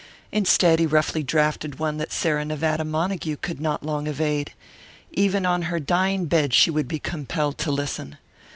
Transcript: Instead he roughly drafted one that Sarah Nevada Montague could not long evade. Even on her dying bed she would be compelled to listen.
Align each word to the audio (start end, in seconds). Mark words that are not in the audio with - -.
Instead 0.31 0.79
he 0.79 0.87
roughly 0.87 1.21
drafted 1.21 1.77
one 1.77 1.97
that 1.97 2.11
Sarah 2.11 2.43
Nevada 2.43 2.83
Montague 2.83 3.35
could 3.37 3.61
not 3.61 3.85
long 3.85 4.07
evade. 4.07 4.51
Even 5.11 5.45
on 5.45 5.61
her 5.69 5.79
dying 5.79 6.25
bed 6.25 6.55
she 6.55 6.71
would 6.71 6.87
be 6.87 6.97
compelled 6.97 7.59
to 7.59 7.69
listen. 7.71 8.17